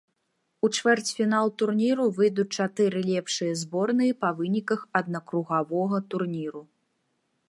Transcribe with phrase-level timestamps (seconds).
[0.67, 6.61] У чвэрцьфінал турніру выйдуць чатыры лепшыя зборныя па выніках аднакругавога турніру.